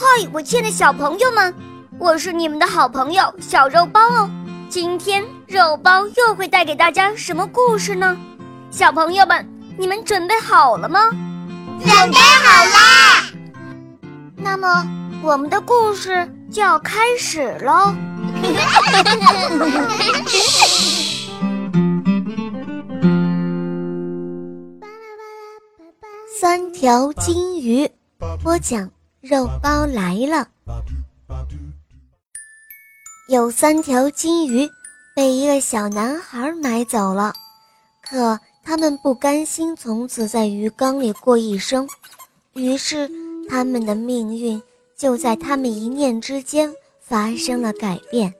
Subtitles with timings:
[0.00, 1.52] 嗨，我亲爱的小朋友们，
[1.98, 4.30] 我是你们的好朋友小肉包哦。
[4.68, 8.16] 今天肉包又会带给大家什么故事呢？
[8.70, 9.44] 小朋友们，
[9.76, 11.10] 你们准备好了吗？
[11.80, 13.24] 准备好啦！
[14.36, 14.86] 那么
[15.20, 17.92] 我们的故事就要开始喽。
[26.40, 27.90] 三条金鱼，
[28.44, 28.88] 播讲
[29.20, 30.48] 肉包来了。
[33.28, 34.68] 有三条金鱼
[35.14, 37.32] 被一个小男孩买走了，
[38.02, 41.88] 可他们不甘心从此在鱼缸里过一生，
[42.54, 43.10] 于是
[43.48, 44.62] 他们的命运
[44.96, 48.32] 就在他们一念之间发生了改变。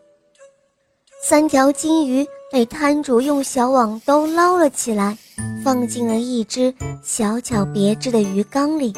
[1.23, 5.19] 三条金鱼被摊主用小网兜捞了起来。
[5.65, 8.95] 放进了一只小巧别致的鱼缸里。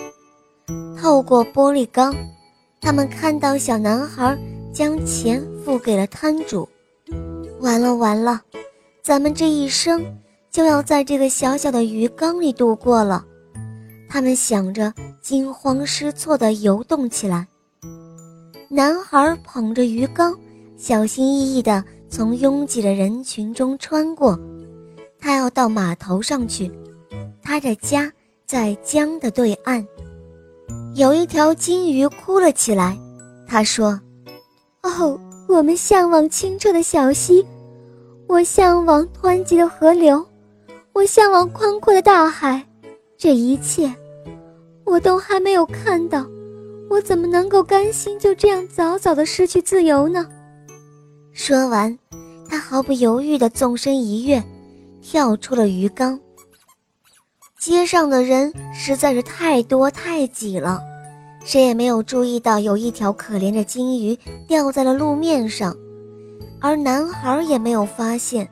[1.01, 2.15] 透过玻璃缸，
[2.81, 4.37] 他们看到小男孩
[4.73, 6.69] 将钱付给了摊主。
[7.61, 8.41] 完了完了，
[9.03, 10.05] 咱们这一生
[10.51, 13.25] 就要在这个小小的鱼缸里度过了。
[14.09, 17.47] 他们想着，惊慌失措地游动起来。
[18.69, 20.35] 男孩捧着鱼缸，
[20.77, 24.39] 小心翼翼地从拥挤的人群中穿过。
[25.19, 26.71] 他要到码头上去，
[27.43, 28.11] 他的家
[28.47, 29.87] 在江的对岸。
[30.95, 32.99] 有一条金鱼哭了起来，
[33.47, 33.99] 他说
[34.83, 37.47] ：“哦，我们向往清澈的小溪，
[38.27, 40.25] 我向往湍急的河流，
[40.93, 42.63] 我向往宽阔的大海，
[43.17, 43.93] 这一切
[44.85, 46.27] 我都还没有看到，
[46.89, 50.27] 我怎么能够甘心就这样早早的失去自由呢？”
[51.33, 51.97] 说完，
[52.49, 54.43] 他毫不犹豫地纵身一跃。
[55.03, 56.21] 跳出了鱼缸。
[57.61, 60.81] 街上的人实在是太多太挤了，
[61.45, 64.19] 谁也没有注意到有一条可怜的金鱼
[64.49, 65.77] 掉在了路面上，
[66.59, 68.49] 而男孩也没有发现，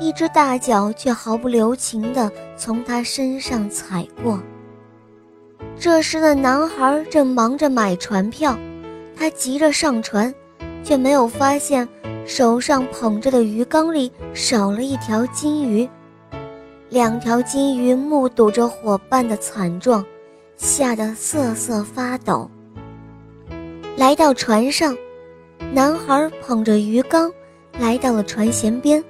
[0.00, 4.40] 一只大脚却毫不留情地从他身上踩过。
[5.78, 8.58] 这时的男孩正忙着买船票，
[9.14, 10.34] 他急着上船，
[10.82, 11.86] 却没有发现。
[12.26, 15.86] 手上捧着的鱼缸里少了一条金鱼，
[16.90, 20.04] 两条金鱼目睹着伙伴的惨状，
[20.56, 22.48] 吓得瑟瑟发抖。
[23.96, 24.96] 来到船上，
[25.72, 27.32] 男孩捧着鱼缸
[27.78, 29.02] 来到了船舷边，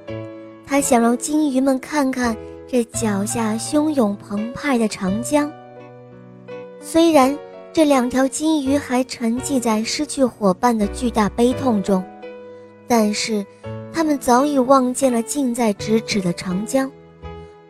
[0.66, 2.36] 他想让金鱼们看看
[2.66, 5.50] 这脚下汹涌澎湃的长江。
[6.80, 7.36] 虽然
[7.72, 12.02] 这两条金鱼还沉寂在失去伙伴的巨大悲痛中。
[12.86, 13.44] 但是，
[13.92, 16.90] 他们早已望见了近在咫尺的长江。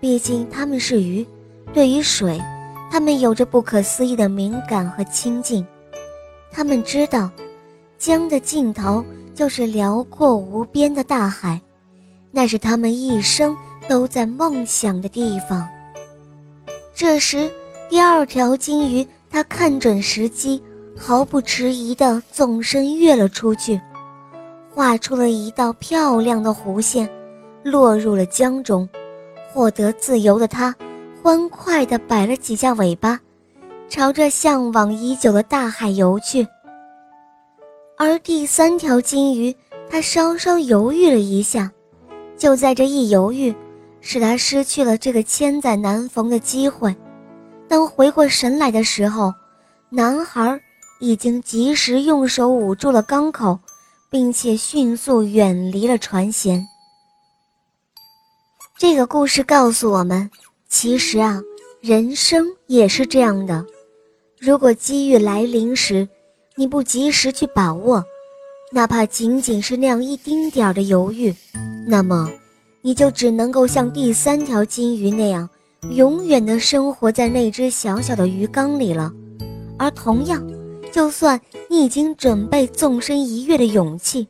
[0.04, 1.26] 毕竟他们是鱼，
[1.72, 2.38] 对于水，
[2.90, 5.66] 他们有着不可思议的敏感和亲近。
[6.52, 7.30] 他们知道，
[7.96, 9.02] 江的尽头
[9.34, 11.58] 就是辽阔无边的大海，
[12.30, 13.56] 那是他们一生
[13.88, 15.66] 都在梦想的地方。
[16.94, 17.50] 这时，
[17.88, 20.62] 第二条金鱼，它看准时机，
[20.94, 23.80] 毫不迟疑地纵身跃了出去。
[24.70, 27.08] 画出了一道漂亮的弧线，
[27.62, 28.86] 落入了江中。
[29.54, 30.74] 获得自由的它，
[31.22, 33.20] 欢快地摆了几下尾巴，
[33.88, 36.44] 朝着向往已久的大海游去。
[37.96, 39.54] 而第三条金鱼，
[39.88, 41.70] 它稍稍犹豫了一下，
[42.36, 43.54] 就在这一犹豫，
[44.00, 46.92] 使它失去了这个千载难逢的机会。
[47.68, 49.32] 当回过神来的时候，
[49.88, 50.60] 男孩
[50.98, 53.56] 已经及时用手捂住了缸口。
[54.10, 56.64] 并且迅速远离了船舷。
[58.76, 60.28] 这个故事告诉我们，
[60.68, 61.40] 其实啊，
[61.80, 63.64] 人生也是这样的。
[64.40, 66.08] 如果机遇来临时，
[66.56, 68.04] 你不及时去把握，
[68.72, 71.32] 哪怕仅仅是那样一丁点儿的犹豫，
[71.86, 72.28] 那么
[72.82, 75.48] 你就只能够像第三条金鱼那样，
[75.90, 79.12] 永远的生活在那只小小的鱼缸里了。
[79.78, 80.44] 而同样，
[80.90, 81.40] 就算
[81.70, 84.26] 你已经准备纵身一跃的勇气，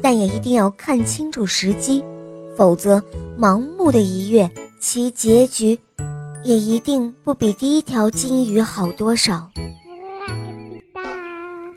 [0.00, 2.04] 但也一定要看清楚时机，
[2.60, 3.02] 否则
[3.38, 5.80] 盲目的一跃，其结局
[6.44, 9.48] 也一定不比第一条金鱼好多少。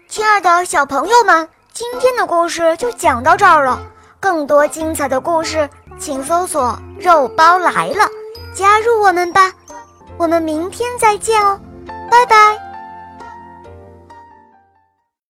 [0.10, 3.82] 亲爱的小朋友们，今天的故事就讲到这儿了。
[4.20, 8.06] 更多精彩的故事，请搜索“肉包来了”，
[8.54, 9.54] 加入我们吧。
[10.18, 11.58] 我们明天再见哦，
[12.12, 12.73] 拜拜。